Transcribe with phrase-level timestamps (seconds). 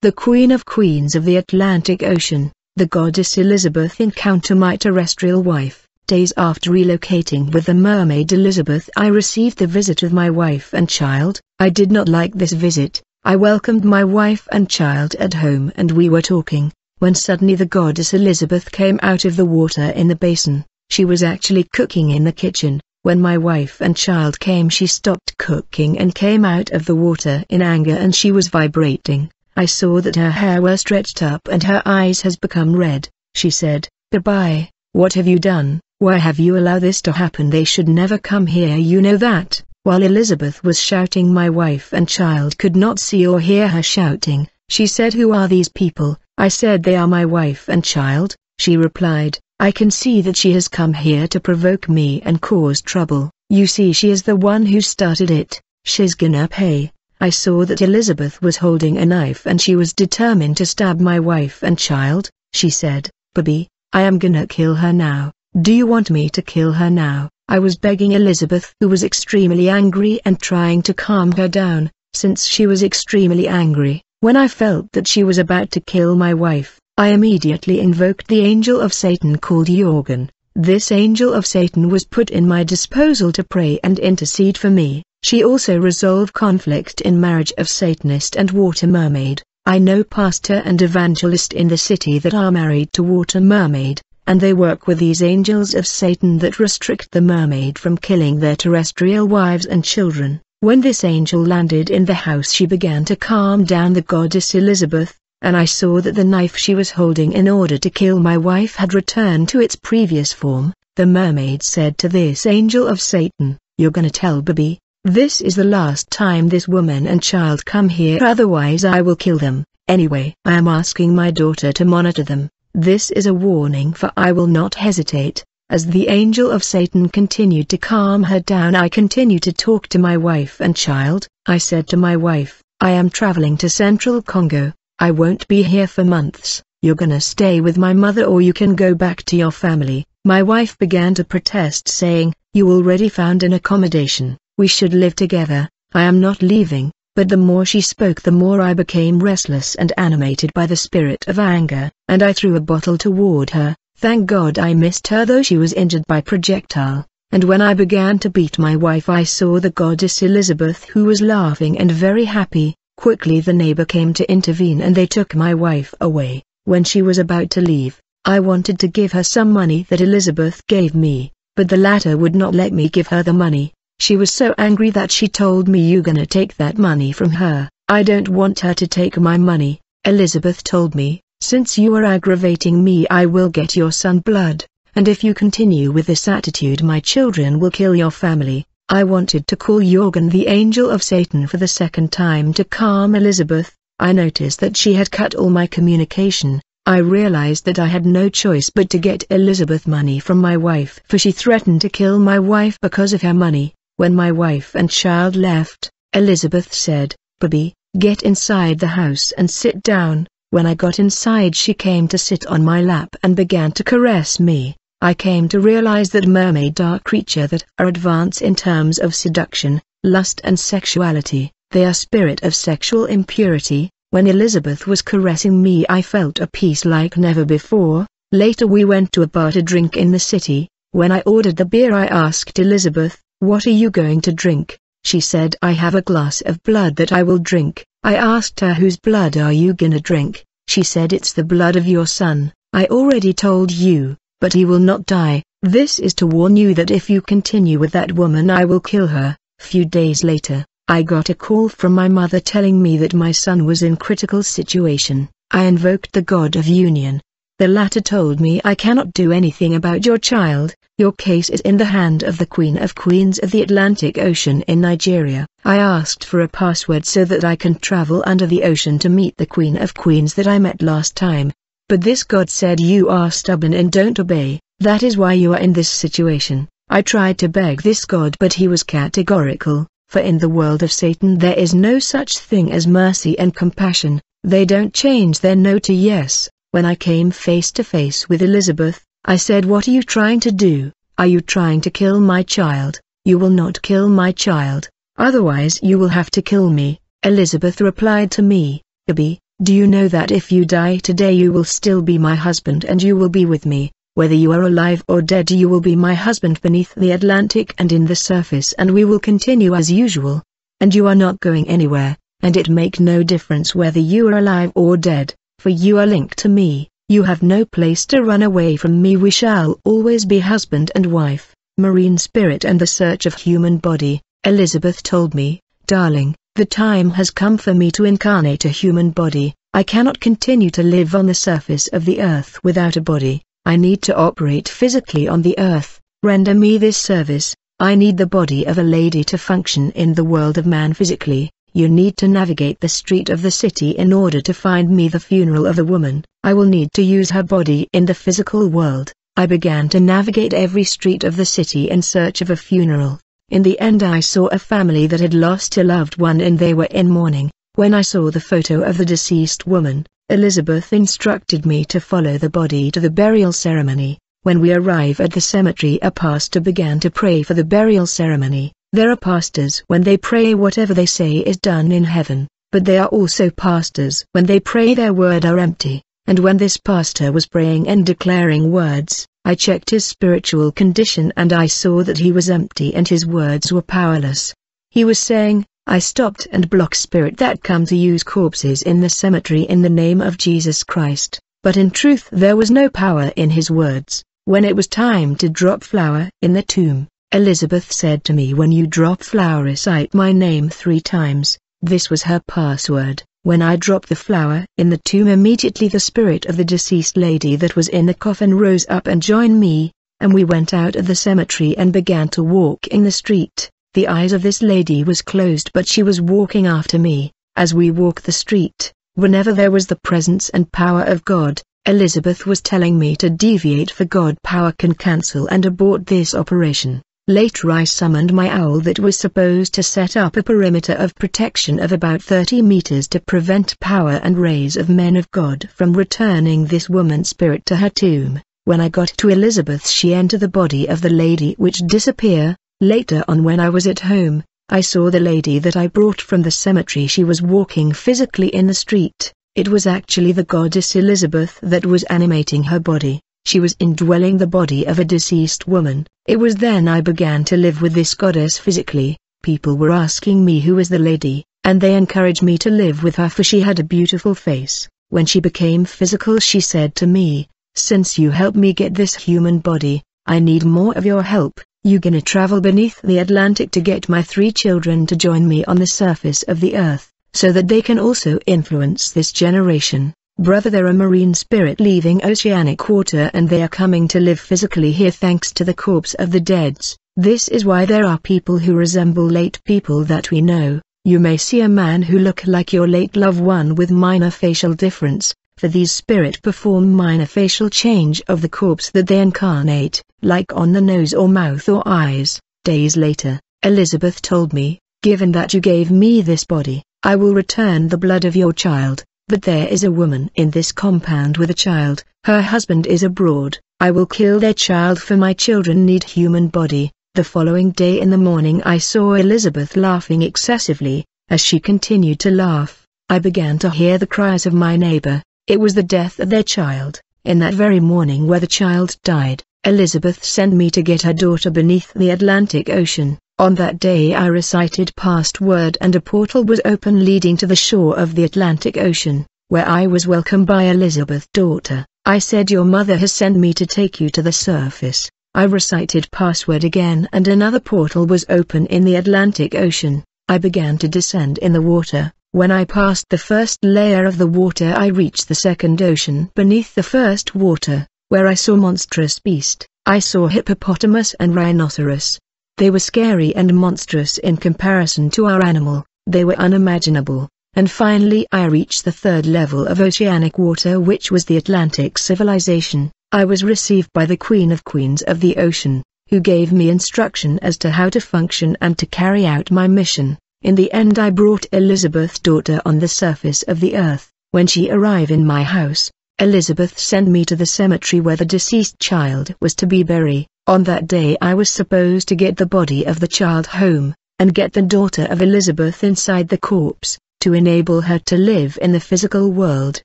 [0.00, 5.88] the Queen of Queens of the Atlantic Ocean, the goddess Elizabeth encounter my terrestrial wife.
[6.06, 10.88] Days after relocating with the mermaid Elizabeth I received the visit of my wife and
[10.88, 11.40] child.
[11.58, 13.02] I did not like this visit.
[13.24, 17.66] I welcomed my wife and child at home and we were talking, when suddenly the
[17.66, 20.64] goddess Elizabeth came out of the water in the basin.
[20.90, 22.80] She was actually cooking in the kitchen.
[23.02, 27.44] When my wife and child came she stopped cooking and came out of the water
[27.48, 29.32] in anger and she was vibrating.
[29.58, 33.08] I saw that her hair were stretched up and her eyes has become red.
[33.34, 35.80] She said, Goodbye, what have you done?
[35.98, 37.50] Why have you allowed this to happen?
[37.50, 39.60] They should never come here you know that.
[39.82, 44.46] While Elizabeth was shouting my wife and child could not see or hear her shouting.
[44.68, 46.20] She said who are these people?
[46.36, 48.36] I said they are my wife and child.
[48.60, 52.80] She replied, I can see that she has come here to provoke me and cause
[52.80, 53.32] trouble.
[53.50, 55.60] You see she is the one who started it.
[55.84, 56.92] She's gonna pay.
[57.20, 61.18] I saw that Elizabeth was holding a knife and she was determined to stab my
[61.18, 62.30] wife and child.
[62.52, 65.32] She said, Bobby, I am gonna kill her now.
[65.60, 67.28] Do you want me to kill her now?
[67.48, 72.46] I was begging Elizabeth who was extremely angry and trying to calm her down, since
[72.46, 74.02] she was extremely angry.
[74.20, 78.40] When I felt that she was about to kill my wife, I immediately invoked the
[78.40, 80.28] angel of Satan called Jorgen.
[80.54, 85.02] This angel of Satan was put in my disposal to pray and intercede for me.
[85.28, 89.42] She also resolve conflict in marriage of Satanist and water mermaid.
[89.66, 94.40] I know pastor and evangelist in the city that are married to water mermaid and
[94.40, 99.28] they work with these angels of Satan that restrict the mermaid from killing their terrestrial
[99.28, 100.40] wives and children.
[100.60, 105.14] When this angel landed in the house she began to calm down the goddess Elizabeth,
[105.42, 108.76] and I saw that the knife she was holding in order to kill my wife
[108.76, 110.72] had returned to its previous form.
[110.96, 115.64] The mermaid said to this angel of Satan, You're gonna tell Bobby, this is the
[115.64, 119.64] last time this woman and child come here otherwise I will kill them.
[119.86, 122.50] Anyway, I am asking my daughter to monitor them.
[122.74, 125.44] This is a warning for I will not hesitate.
[125.70, 129.98] As the angel of Satan continued to calm her down I continued to talk to
[129.98, 131.26] my wife and child.
[131.46, 134.72] I said to my wife, I am traveling to central Congo.
[134.98, 136.62] I won't be here for months.
[136.82, 140.04] You're gonna stay with my mother or you can go back to your family.
[140.24, 144.36] My wife began to protest saying, you already found an accommodation.
[144.58, 145.68] We should live together.
[145.94, 146.90] I am not leaving.
[147.14, 151.26] But the more she spoke the more I became restless and animated by the spirit
[151.28, 153.76] of anger, and I threw a bottle toward her.
[153.96, 158.18] Thank God I missed her though she was injured by projectile, and when I began
[158.18, 162.74] to beat my wife I saw the goddess Elizabeth who was laughing and very happy.
[162.96, 166.42] Quickly the neighbor came to intervene and they took my wife away.
[166.64, 170.66] When she was about to leave, I wanted to give her some money that Elizabeth
[170.66, 173.72] gave me, but the latter would not let me give her the money.
[174.00, 177.68] She was so angry that she told me you gonna take that money from her.
[177.88, 179.80] I don't want her to take my money.
[180.04, 184.64] Elizabeth told me, since you are aggravating me I will get your son blood,
[184.94, 188.64] and if you continue with this attitude my children will kill your family.
[188.88, 193.14] I wanted to call Jorgen the angel of Satan for the second time to calm
[193.14, 193.74] Elizabeth.
[193.98, 196.62] I noticed that she had cut all my communication.
[196.86, 201.00] I realized that I had no choice but to get Elizabeth money from my wife
[201.08, 203.74] for she threatened to kill my wife because of her money.
[203.98, 209.82] When my wife and child left, Elizabeth said, Bobby, get inside the house and sit
[209.82, 210.28] down.
[210.50, 214.38] When I got inside she came to sit on my lap and began to caress
[214.38, 214.76] me.
[215.00, 219.82] I came to realize that mermaid are creature that are advanced in terms of seduction,
[220.04, 221.50] lust and sexuality.
[221.72, 223.90] They are spirit of sexual impurity.
[224.10, 228.06] When Elizabeth was caressing me I felt a peace like never before.
[228.30, 230.68] Later we went to a bar to drink in the city.
[230.92, 234.78] When I ordered the beer I asked Elizabeth, what are you going to drink?
[235.04, 237.86] She said I have a glass of blood that I will drink.
[238.02, 240.44] I asked her whose blood are you gonna drink?
[240.66, 242.52] She said it's the blood of your son.
[242.72, 245.44] I already told you, but he will not die.
[245.62, 249.06] This is to warn you that if you continue with that woman I will kill
[249.06, 249.36] her.
[249.60, 253.64] Few days later, I got a call from my mother telling me that my son
[253.64, 255.28] was in critical situation.
[255.52, 257.20] I invoked the God of Union.
[257.58, 261.76] The latter told me I cannot do anything about your child, your case is in
[261.76, 265.46] the hand of the Queen of Queens of the Atlantic Ocean in Nigeria.
[265.64, 269.36] I asked for a password so that I can travel under the ocean to meet
[269.36, 271.52] the Queen of Queens that I met last time.
[271.88, 275.60] But this god said you are stubborn and don't obey, that is why you are
[275.60, 276.66] in this situation.
[276.88, 280.90] I tried to beg this god but he was categorical, for in the world of
[280.90, 285.78] Satan there is no such thing as mercy and compassion, they don't change their no
[285.78, 286.48] to yes.
[286.72, 290.50] When I came face to face with Elizabeth, I said what are you trying to
[290.50, 290.90] do?
[291.18, 292.98] Are you trying to kill my child?
[293.26, 294.88] You will not kill my child,
[295.18, 296.98] otherwise you will have to kill me.
[297.22, 301.64] Elizabeth replied to me, Gabi, Do you know that if you die today you will
[301.64, 305.20] still be my husband and you will be with me, whether you are alive or
[305.20, 309.04] dead you will be my husband beneath the Atlantic and in the surface and we
[309.04, 310.42] will continue as usual.
[310.80, 314.72] And you are not going anywhere, and it make no difference whether you are alive
[314.74, 318.76] or dead, for you are linked to me, you have no place to run away
[318.76, 319.16] from me.
[319.16, 324.20] We shall always be husband and wife, marine spirit and the search of human body,
[324.44, 329.54] Elizabeth told me, darling, the time has come for me to incarnate a human body,
[329.72, 333.76] I cannot continue to live on the surface of the earth without a body, I
[333.76, 338.66] need to operate physically on the earth, render me this service, I need the body
[338.66, 342.80] of a lady to function in the world of man physically, you need to navigate
[342.80, 346.24] the street of the city in order to find me the funeral of a woman,
[346.42, 350.52] I will need to use her body in the physical world, I began to navigate
[350.52, 353.20] every street of the city in search of a funeral.
[353.50, 356.74] In the end I saw a family that had lost a loved one and they
[356.74, 357.48] were in mourning.
[357.76, 362.50] When I saw the photo of the deceased woman, Elizabeth instructed me to follow the
[362.50, 364.18] body to the burial ceremony.
[364.42, 368.72] When we arrive at the cemetery a pastor began to pray for the burial ceremony.
[368.94, 372.96] There are pastors when they pray whatever they say is done in heaven, but they
[372.96, 377.46] are also pastors when they pray their word are empty, and when this pastor was
[377.46, 382.48] praying and declaring words, I checked his spiritual condition and I saw that he was
[382.48, 384.54] empty and his words were powerless.
[384.90, 389.10] He was saying, I stopped and blocked spirit that come to use corpses in the
[389.10, 393.50] cemetery in the name of Jesus Christ, but in truth there was no power in
[393.50, 394.24] his words.
[394.46, 398.72] When it was time to drop flower in the tomb, Elizabeth said to me when
[398.72, 403.22] you drop flower recite my name three times, this was her password.
[403.42, 407.54] When I dropped the flower in the tomb immediately the spirit of the deceased lady
[407.56, 411.06] that was in the coffin rose up and joined me, and we went out of
[411.06, 413.70] the cemetery and began to walk in the street.
[413.92, 417.90] The eyes of this lady was closed but she was walking after me, as we
[417.90, 422.98] walked the street, whenever there was the presence and power of God, Elizabeth was telling
[422.98, 427.02] me to deviate for God power can cancel and abort this operation.
[427.30, 431.78] Later I summoned my owl that was supposed to set up a perimeter of protection
[431.78, 436.64] of about 30 meters to prevent power and rays of men of God from returning
[436.64, 438.40] this woman's spirit to her tomb.
[438.64, 442.56] When I got to Elizabeth she entered the body of the lady which disappear.
[442.80, 446.40] Later on when I was at home, I saw the lady that I brought from
[446.40, 449.34] the cemetery she was walking physically in the street.
[449.54, 454.46] It was actually the goddess Elizabeth that was animating her body she was indwelling the
[454.46, 456.06] body of a deceased woman.
[456.26, 459.16] It was then I began to live with this goddess physically.
[459.42, 463.16] People were asking me who was the lady, and they encouraged me to live with
[463.16, 464.86] her for she had a beautiful face.
[465.08, 469.60] When she became physical she said to me, since you helped me get this human
[469.60, 471.58] body, I need more of your help.
[471.84, 475.78] You gonna travel beneath the Atlantic to get my three children to join me on
[475.78, 480.12] the surface of the earth, so that they can also influence this generation.
[480.40, 484.92] Brother they're a marine spirit leaving oceanic water and they are coming to live physically
[484.92, 486.96] here thanks to the corpse of the deads.
[487.16, 490.80] This is why there are people who resemble late people that we know.
[491.04, 494.74] You may see a man who look like your late loved one with minor facial
[494.74, 500.52] difference, for these spirit perform minor facial change of the corpse that they incarnate, like
[500.54, 502.38] on the nose or mouth or eyes.
[502.62, 507.88] Days later, Elizabeth told me, given that you gave me this body, I will return
[507.88, 511.54] the blood of your child, but there is a woman in this compound with a
[511.54, 516.48] child, her husband is abroad, I will kill their child for my children need human
[516.48, 516.90] body.
[517.14, 522.30] The following day in the morning I saw Elizabeth laughing excessively, as she continued to
[522.30, 526.30] laugh, I began to hear the cries of my neighbor, it was the death of
[526.30, 531.02] their child, in that very morning where the child died, Elizabeth sent me to get
[531.02, 533.18] her daughter beneath the Atlantic Ocean.
[533.40, 537.54] On that day I recited past word and a portal was open leading to the
[537.54, 541.86] shore of the Atlantic Ocean, where I was welcomed by Elizabeth daughter.
[542.04, 545.08] I said your mother has sent me to take you to the surface.
[545.36, 550.02] I recited password again and another portal was open in the Atlantic Ocean.
[550.28, 552.12] I began to descend in the water.
[552.32, 556.74] When I passed the first layer of the water I reached the second ocean beneath
[556.74, 559.64] the first water, where I saw monstrous beast.
[559.86, 562.18] I saw hippopotamus and rhinoceros.
[562.58, 568.26] They were scary and monstrous in comparison to our animal, they were unimaginable, and finally
[568.32, 572.90] I reached the third level of oceanic water which was the Atlantic civilization.
[573.12, 577.38] I was received by the Queen of Queens of the Ocean, who gave me instruction
[577.42, 580.18] as to how to function and to carry out my mission.
[580.42, 584.10] In the end I brought Elizabeth's daughter on the surface of the earth.
[584.32, 588.80] When she arrived in my house, Elizabeth sent me to the cemetery where the deceased
[588.80, 590.26] child was to be buried.
[590.48, 594.34] On that day I was supposed to get the body of the child home, and
[594.34, 596.98] get the daughter of Elizabeth inside the corpse.
[597.20, 599.82] to enable her to live in the physical world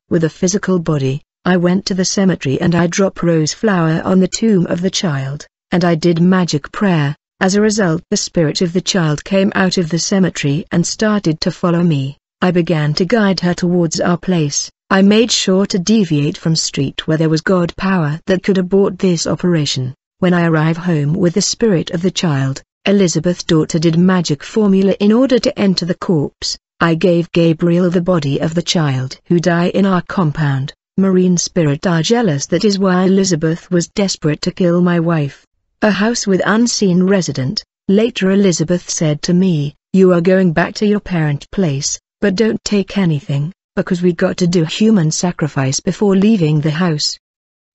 [0.10, 1.22] with a physical body.
[1.44, 4.90] I went to the cemetery and I dropped rose flower on the tomb of the
[4.90, 7.14] child, and I did magic prayer.
[7.42, 11.42] As a result the spirit of the child came out of the cemetery and started
[11.42, 12.18] to follow me.
[12.42, 14.70] I began to guide her towards our place.
[14.90, 19.00] I made sure to deviate from street where there was God power that could abort
[19.00, 19.96] this operation.
[20.24, 24.96] When I arrive home with the spirit of the child, Elizabeth's daughter did magic formula
[25.02, 26.58] in order to enter the corpse.
[26.80, 30.74] I gave Gabriel the body of the child who died in our compound.
[30.98, 35.46] Marine spirit are jealous that is why Elizabeth was desperate to kill my wife.
[35.82, 37.62] A house with unseen resident.
[37.90, 42.64] Later Elizabeth said to me, you are going back to your parent place, but don't
[42.64, 47.18] take anything, because we got to do human sacrifice before leaving the house.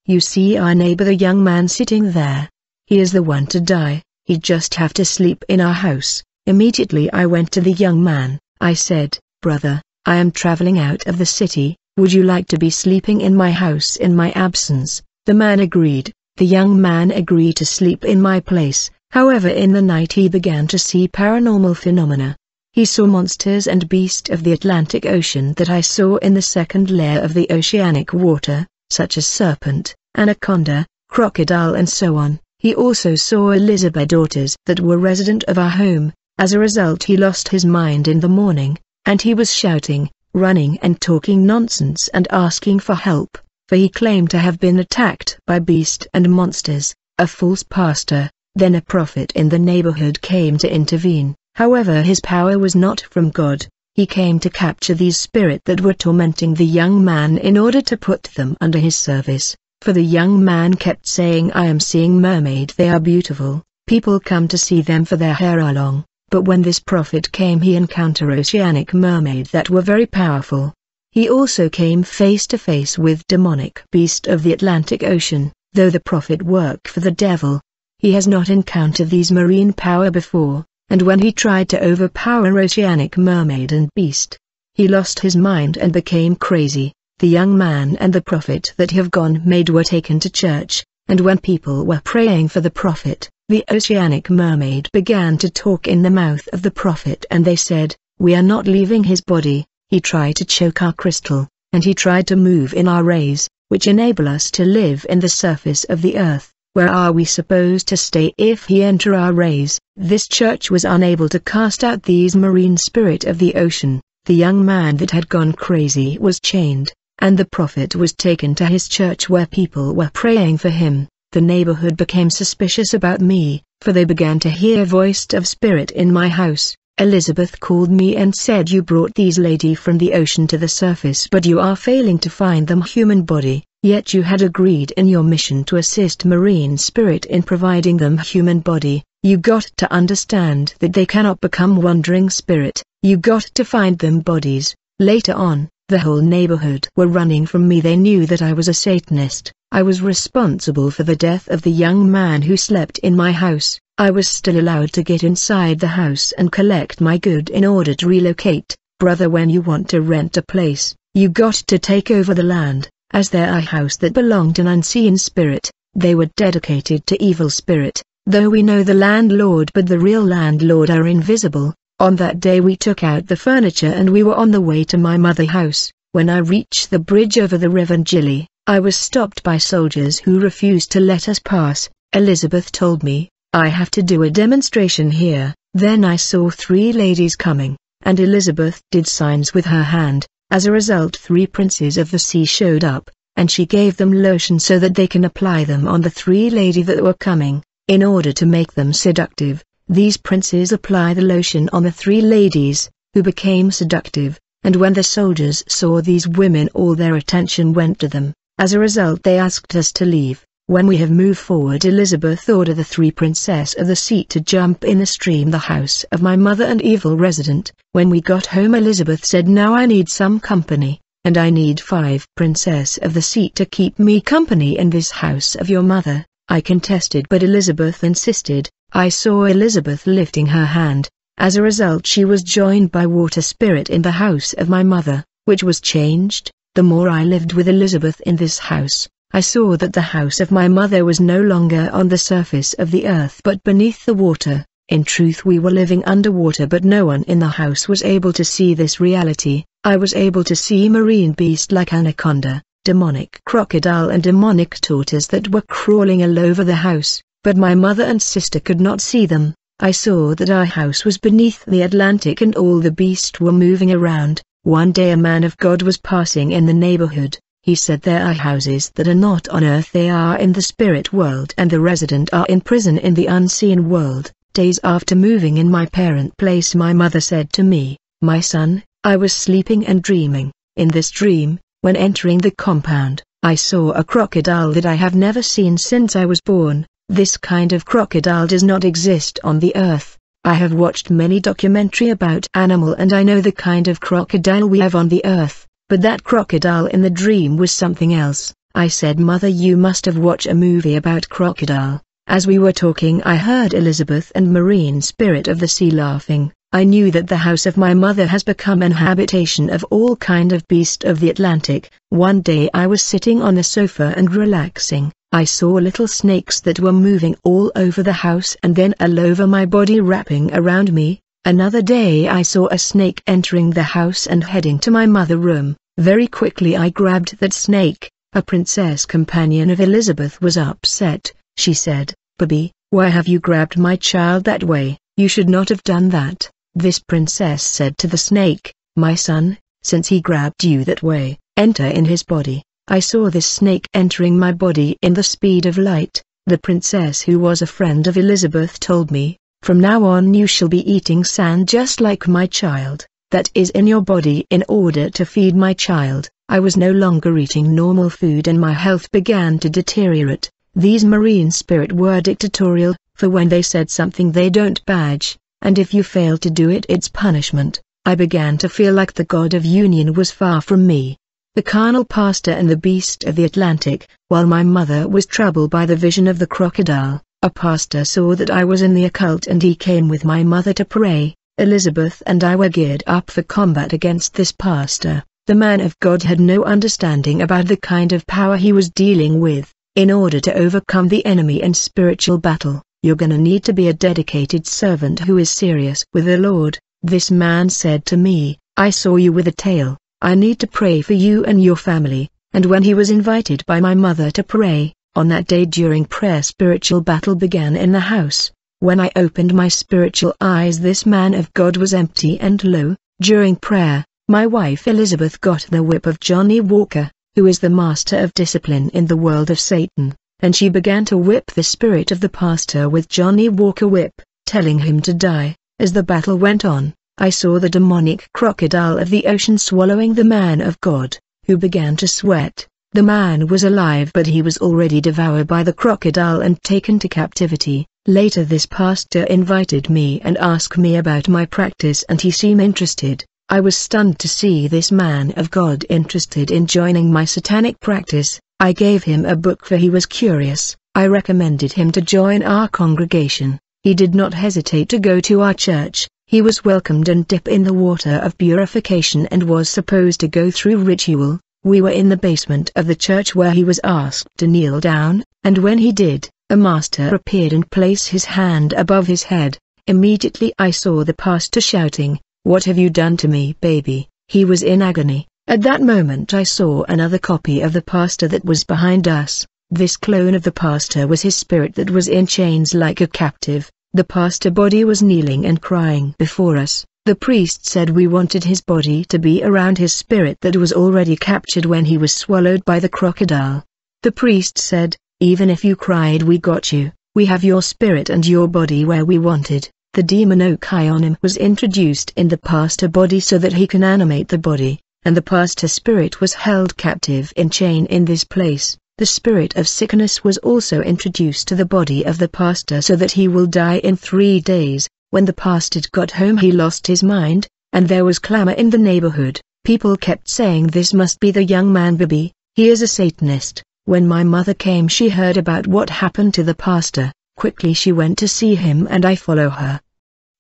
[0.08, 2.48] You see our neighbor the young man sitting there.
[2.86, 6.22] He is the one to die, he'd just have to sleep in our house.
[6.46, 8.38] Immediately I went to the young man.
[8.58, 12.70] I said, Brother, I am traveling out of the city, would you like to be
[12.70, 15.02] sleeping in my house in my absence?
[15.26, 16.10] The man agreed.
[16.38, 20.66] The young man agreed to sleep in my place, however in the night he began
[20.68, 22.34] to see paranormal phenomena.
[22.72, 26.88] He saw monsters and beasts of the Atlantic Ocean that I saw in the second
[26.90, 32.38] layer of the oceanic water, such as serpent, anaconda, crocodile and so on.
[32.59, 37.16] He also saw Elizabeth daughters that were resident of our home, as a result he
[37.16, 42.26] lost his mind in the morning, and he was shouting, running and talking nonsense and
[42.30, 47.26] asking for help, for he claimed to have been attacked by beast and monsters, a
[47.26, 52.75] false pastor, then a prophet in the neighborhood came to intervene, however his power was
[52.75, 53.66] not from God,
[53.99, 57.97] he came to capture these spirits that were tormenting the young man in order to
[57.97, 62.73] put them under his service, for the young man kept saying I am seeing mermaid
[62.76, 66.62] they are beautiful, people come to see them for their hair are long, but when
[66.62, 70.73] this prophet came he encountered oceanic mermaid that were very powerful.
[71.11, 75.99] He also came face to face with demonic beast of the Atlantic Ocean, though the
[75.99, 77.61] prophet work for the devil.
[77.99, 83.18] He has not encountered these marine power before, and when he tried to overpower oceanic
[83.18, 84.38] mermaid and beast,
[84.75, 86.92] he lost his mind and became crazy.
[87.18, 91.21] The young man and the prophet that have gone made were taken to church, and
[91.21, 96.11] when people were praying for the prophet, the oceanic mermaid began to talk in the
[96.11, 100.37] mouth of the prophet and they said, We are not leaving his body, he tried
[100.37, 104.50] to choke our crystal, and he tried to move in our rays, which enable us
[104.52, 106.52] to live in the surface of the earth.
[106.75, 109.80] Where are we supposed to stay if he enter our rays?
[109.96, 114.00] This church was unable to cast out these marine spirit of the ocean.
[114.26, 118.66] The young man that had gone crazy was chained, and the prophet was taken to
[118.66, 121.08] his church where people were praying for him.
[121.32, 126.12] The neighborhood became suspicious about me, for they began to hear voice of spirit in
[126.12, 126.76] my house.
[126.98, 131.28] Elizabeth called me and said you brought these lady from the ocean to the surface
[131.30, 135.23] but you are failing to find them human body, yet you had agreed in your
[135.23, 139.02] mission to assist marine spirit in providing them human body.
[139.23, 144.20] You got to understand that they cannot become wandering spirit, you got to find them
[144.20, 144.75] bodies.
[144.99, 148.75] Later on, the whole neighborhood were running from me they knew that I was a
[148.75, 149.52] Satanist.
[149.70, 153.78] I was responsible for the death of the young man who slept in my house.
[153.97, 157.94] I was still allowed to get inside the house and collect my good in order
[157.94, 158.76] to relocate.
[158.99, 162.88] Brother when you want to rent a place, you got to take over the land,
[163.12, 168.02] as there are house that belonged an unseen spirit, they were dedicated to evil spirit,
[168.26, 171.74] though we know the landlord but the real landlord are invisible.
[171.98, 174.98] On that day we took out the furniture and we were on the way to
[174.98, 178.46] my mother house, when I reached the bridge over the river Njili.
[178.66, 181.88] I was stopped by soldiers who refused to let us pass.
[182.12, 185.54] Elizabeth told me, I have to do a demonstration here.
[185.74, 190.26] Then I saw three ladies coming, and Elizabeth did signs with her hand.
[190.50, 194.59] As a result three princes of the sea showed up, and she gave them lotion
[194.59, 198.33] so that they can apply them on the three lady that were coming, in order
[198.33, 199.62] to make them seductive.
[199.88, 205.02] These princes apply the lotion on the three ladies, who became seductive, and when the
[205.02, 208.33] soldiers saw these women all their attention went to them.
[208.59, 210.47] As a result they asked us to leave.
[210.68, 214.84] When we have moved forward Elizabeth ordered the three princess of the sea to jump
[214.84, 217.72] in the stream the house of my mother and evil resident.
[217.92, 222.26] When we got home Elizabeth said now I need some company, and I need five
[222.37, 226.26] princess of the sea to keep me company in this house of your mother.
[226.50, 231.08] I contested but Elizabeth insisted, I saw Elizabeth lifting her hand.
[231.38, 235.25] As a result she was joined by water spirit in the house of my mother,
[235.46, 236.50] which was changed.
[236.75, 240.50] The more I lived with Elizabeth in this house, I saw that the house of
[240.50, 244.64] my mother was no longer on the surface of the earth but beneath the water.
[244.88, 248.42] In truth we were living underwater but no one in the house was able to
[248.42, 249.64] see this reality.
[249.85, 255.52] I was able to see marine beast like anaconda, demonic crocodile and demonic tortoise that
[255.52, 259.52] were crawling all over the house, but my mother and sister could not see them.
[259.78, 263.92] I saw that our house was beneath the Atlantic and all the beasts were moving
[263.92, 264.40] around.
[264.62, 267.38] One day a man of God was passing in the neighborhood.
[267.68, 271.12] He said there are houses that are not on earth they are in the spirit
[271.12, 274.32] world and the resident are in prison in the unseen world.
[274.54, 279.16] Days after moving in my parent place my mother said to me, My son, I
[279.16, 280.50] was sleeping and dreaming.
[280.76, 285.42] In this dream, when entering the compound, I saw a crocodile that I have never
[285.42, 286.87] seen since I was born.
[287.10, 290.16] This kind of crocodile does not exist on the earth.
[290.42, 294.78] I have watched many documentary about animal and I know the kind of crocodile we
[294.80, 298.52] have on the earth, but that crocodile in the dream was something else.
[298.75, 302.02] I said mother you must have watched a movie about crocodile.
[302.26, 306.52] As we were talking I heard Elizabeth and Marine Spirit of the Sea laughing.
[306.75, 310.52] I knew that the house of my mother has become an habitation of all kind
[310.52, 311.90] of beast of the Atlantic.
[312.11, 315.11] One day I was sitting on a sofa and relaxing.
[315.33, 319.47] I saw little snakes that were moving all over the house and then all over
[319.47, 321.21] my body wrapping around me.
[321.49, 325.78] Another day I saw a snake entering the house and heading to my mother room.
[325.97, 328.11] Very quickly I grabbed that snake.
[328.35, 331.33] A princess companion of Elizabeth was upset.
[331.57, 334.99] She said, Baby, why have you grabbed my child that way?
[335.17, 336.50] You should not have done that.
[336.75, 341.87] This princess said to the snake, My son, since he grabbed you that way, enter
[341.87, 342.62] in his body.
[342.88, 346.23] I saw this snake entering my body in the speed of light.
[346.45, 350.68] The princess who was a friend of Elizabeth told me, from now on you shall
[350.68, 355.26] be eating sand just like my child, that is in your body in order to
[355.26, 356.26] feed my child.
[356.48, 360.48] I was no longer eating normal food and my health began to deteriorate.
[360.74, 365.92] These marine spirit were dictatorial, for when they said something they don't badge, and if
[365.92, 367.78] you fail to do it it's punishment.
[368.06, 371.18] I began to feel like the god of union was far from me
[371.54, 375.84] the carnal pastor and the beast of the Atlantic, while my mother was troubled by
[375.84, 377.21] the vision of the crocodile.
[377.42, 380.72] A pastor saw that I was in the occult and he came with my mother
[380.72, 381.36] to pray.
[381.56, 385.22] Elizabeth and I were geared up for combat against this pastor.
[385.46, 389.38] The man of God had no understanding about the kind of power he was dealing
[389.38, 389.72] with.
[389.94, 393.94] In order to overcome the enemy in spiritual battle, you're gonna need to be a
[393.94, 396.76] dedicated servant who is serious with the Lord.
[397.02, 401.02] This man said to me, I saw you with a tail, I need to pray
[401.02, 404.92] for you and your family, and when he was invited by my mother to pray,
[405.19, 408.52] on that day during prayer spiritual battle began in the house.
[408.78, 412.95] When I opened my spiritual eyes this man of God was empty and low.
[413.21, 418.17] During prayer, my wife Elizabeth got the whip of Johnny Walker, who is the master
[418.17, 422.21] of discipline in the world of Satan, and she began to whip the spirit of
[422.21, 425.57] the pastor with Johnny Walker whip, telling him to die.
[425.81, 430.23] As the battle went on, I saw the demonic crocodile of the ocean swallowing the
[430.23, 432.69] man of God, who began to sweat.
[432.99, 437.08] The man was alive but he was already devoured by the crocodile and taken to
[437.08, 437.87] captivity.
[438.08, 443.25] Later this pastor invited me and asked me about my practice and he seemed interested.
[443.49, 448.41] I was stunned to see this man of God interested in joining my satanic practice.
[448.58, 450.75] I gave him a book for he was curious.
[450.97, 453.61] I recommended him to join our congregation.
[453.84, 456.08] He did not hesitate to go to our church.
[456.26, 460.50] He was welcomed and dip in the water of purification and was supposed to go
[460.50, 461.39] through ritual.
[461.69, 465.23] We were in the basement of the church where he was asked to kneel down,
[465.45, 469.59] and when he did, a master appeared and placed his hand above his head.
[469.87, 474.09] Immediately I saw the pastor shouting, What have you done to me baby?
[474.28, 475.26] He was in agony.
[475.47, 479.47] At that moment I saw another copy of the pastor that was behind us.
[479.69, 483.71] This clone of the pastor was his spirit that was in chains like a captive.
[483.93, 486.87] The pastor body was kneeling and crying before us.
[487.08, 491.16] The priest said we wanted his body to be around his spirit that was already
[491.16, 493.64] captured when he was swallowed by the crocodile.
[494.02, 498.26] The priest said, even if you cried we got you, we have your spirit and
[498.26, 499.71] your body where we wanted.
[499.94, 504.36] The demon Okionim was introduced in the pastor body so that he can animate the
[504.36, 508.76] body, and the pastor spirit was held captive in chain in this place.
[508.99, 513.12] The spirit of sickness was also introduced to the body of the pastor so that
[513.12, 514.86] he will die in three days.
[515.10, 518.76] When the pastor got home he lost his mind, and there was clamor in the
[518.76, 519.40] neighborhood.
[519.64, 523.62] People kept saying this must be the young man Bibi, he is a Satanist.
[523.86, 528.18] When my mother came she heard about what happened to the pastor, quickly she went
[528.18, 529.80] to see him and I follow her.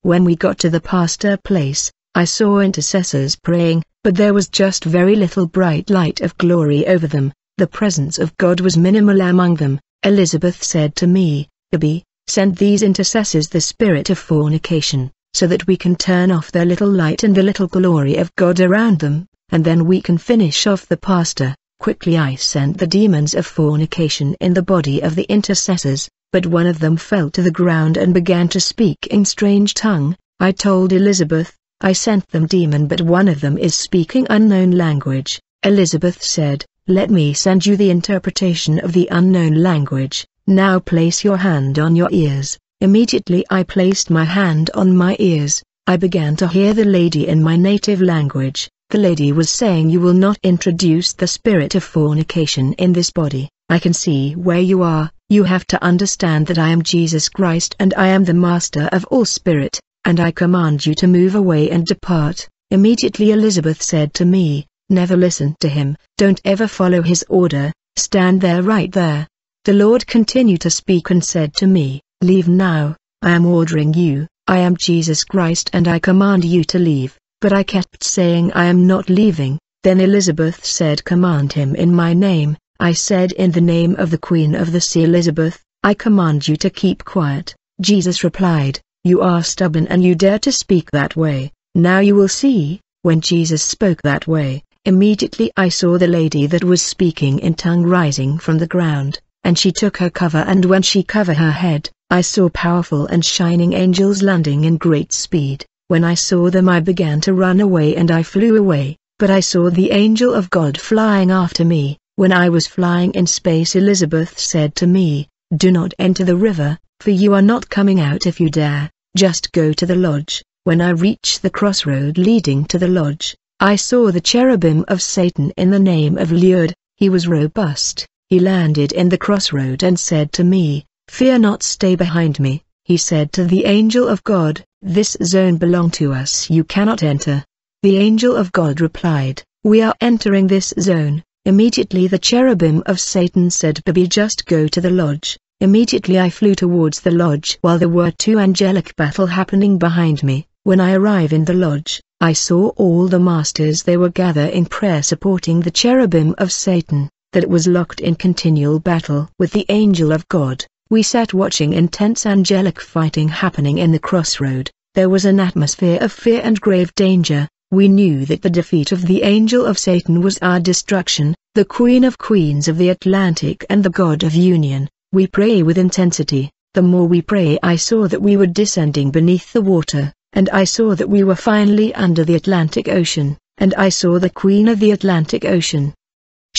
[0.02, 4.84] When we got to the pastor place, I saw intercessors praying, but there was just
[4.84, 7.32] very little bright light of glory over them.
[7.56, 9.80] The presence of God was minimal among them.
[10.02, 15.76] Elizabeth said to me, Abby, send these intercessors the spirit of fornication, so that we
[15.76, 19.64] can turn off their little light and the little glory of God around them, and
[19.64, 21.54] then we can finish off the pastor.
[21.80, 26.66] Quickly I sent the demons of fornication in the body of the intercessors, but one
[26.66, 30.16] of them fell to the ground and began to speak in strange tongue.
[30.40, 35.40] I told Elizabeth, I sent them demon but one of them is speaking unknown language.
[35.62, 40.26] Elizabeth said, let me send you the interpretation of the unknown language.
[40.50, 42.56] Now place your hand on your ears.
[42.80, 45.62] Immediately I placed my hand on my ears.
[45.86, 48.66] I began to hear the lady in my native language.
[48.88, 53.50] The lady was saying you will not introduce the spirit of fornication in this body.
[53.68, 57.76] I can see where you are, you have to understand that I am Jesus Christ
[57.78, 61.70] and I am the master of all spirit, and I command you to move away
[61.70, 62.48] and depart.
[62.70, 68.40] Immediately Elizabeth said to me, never listen to him, don't ever follow his order, stand
[68.40, 69.26] there right there.
[69.68, 74.26] The Lord continued to speak and said to me, leave now, I am ordering you,
[74.46, 77.18] I am Jesus Christ and I command you to leave.
[77.42, 82.14] But I kept saying I am not leaving, then Elizabeth said command him in my
[82.14, 86.48] name, I said in the name of the Queen of the Sea Elizabeth, I command
[86.48, 87.54] you to keep quiet.
[87.82, 92.28] Jesus replied, you are stubborn and you dare to speak that way, now you will
[92.28, 97.52] see, when Jesus spoke that way, immediately I saw the lady that was speaking in
[97.52, 101.50] tongue rising from the ground, and she took her cover and when she covered her
[101.50, 105.64] head, I saw powerful and shining angels landing in great speed.
[105.88, 109.40] When I saw them I began to run away and I flew away, but I
[109.40, 111.96] saw the angel of God flying after me.
[112.16, 116.78] When I was flying in space Elizabeth said to me, Do not enter the river,
[117.00, 120.42] for you are not coming out if you dare, just go to the lodge.
[120.64, 125.52] When I reached the crossroad leading to the lodge, I saw the cherubim of Satan
[125.56, 130.30] in the name of Lured, he was robust, he landed in the crossroad and said
[130.32, 135.16] to me, Fear not stay behind me, he said to the angel of God, this
[135.22, 137.42] zone belong to us you cannot enter.
[137.82, 141.22] The angel of God replied, We are entering this zone.
[141.46, 145.38] Immediately the cherubim of Satan said Baby just go to the lodge.
[145.60, 150.46] Immediately I flew towards the lodge while there were two angelic battle happening behind me.
[150.64, 154.66] When I arrive in the lodge, I saw all the masters they were gather in
[154.66, 159.66] prayer supporting the cherubim of Satan, that it was locked in continual battle with the
[159.68, 160.64] angel of God.
[160.90, 164.70] We sat watching intense angelic fighting happening in the crossroad.
[164.94, 167.46] There was an atmosphere of fear and grave danger.
[167.70, 172.04] We knew that the defeat of the angel of Satan was our destruction, the queen
[172.04, 174.88] of queens of the Atlantic and the god of union.
[175.12, 176.50] We pray with intensity.
[176.72, 180.64] The more we pray I saw that we were descending beneath the water, and I
[180.64, 184.80] saw that we were finally under the Atlantic Ocean, and I saw the queen of
[184.80, 185.92] the Atlantic Ocean.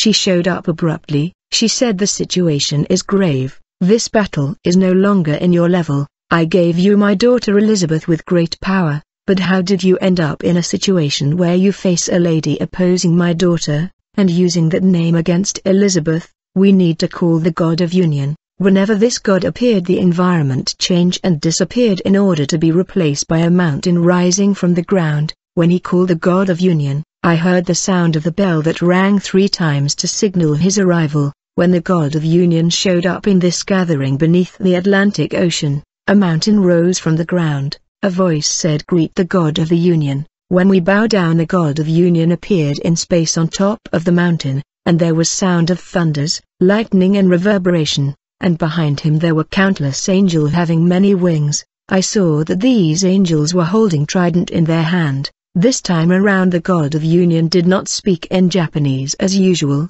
[0.02, 5.34] She showed up abruptly, she said the situation is grave, this battle is no longer
[5.34, 6.08] in your level.
[6.32, 10.42] I gave you my daughter Elizabeth with great power, but how did you end up
[10.46, 15.16] in a situation where you face a lady opposing my daughter, and using that name
[15.16, 16.32] against Elizabeth?
[16.56, 18.38] We need to call the God of Union.
[18.56, 23.40] Whenever this God appeared the environment changed and disappeared in order to be replaced by
[23.40, 25.34] a mountain rising from the ground.
[25.56, 28.82] When he called the God of Union, I heard the sound of the bell that
[28.82, 31.34] rang three times to signal his arrival.
[31.56, 36.16] When the god of union showed up in this gathering beneath the Atlantic Ocean, a
[36.16, 37.78] mountain rose from the ground.
[38.02, 40.26] A voice said greet the god of the union.
[40.48, 44.14] When we bow down the god of union appeared in space on top of the
[44.14, 49.44] mountain, and there was sound of thunders, lightning and reverberation, and behind him there were
[49.44, 51.66] countless angels having many wings.
[51.90, 55.30] I saw that these angels were holding trident in their hand.
[55.56, 59.90] This time around the god of union did not speak in Japanese as usual,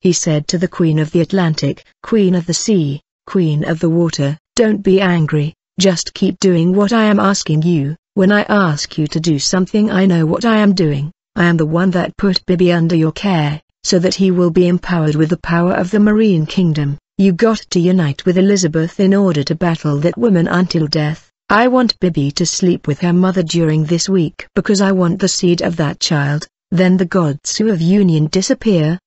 [0.00, 3.88] he said to the Queen of the Atlantic, Queen of the Sea, Queen of the
[3.88, 7.96] Water, don't be angry, just keep doing what I am asking you.
[8.14, 11.56] When I ask you to do something I know what I am doing, I am
[11.56, 15.30] the one that put Bibi under your care, so that he will be empowered with
[15.30, 16.98] the power of the Marine Kingdom.
[17.16, 21.29] You got to unite with Elizabeth in order to battle that woman until death.
[21.52, 25.26] I want Bibi to sleep with her mother during this week because I want the
[25.26, 26.46] seed of that child.
[26.70, 29.00] Then the gods who of union disappear,